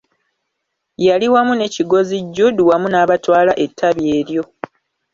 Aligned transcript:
Yali 1.05 1.27
wamu 1.29 1.53
ne 1.57 1.67
Kigozi 1.73 2.17
Jude 2.33 2.63
wamu 2.69 2.87
n'abatwala 2.89 3.51
ettabi 3.65 4.03
eryo. 4.17 4.43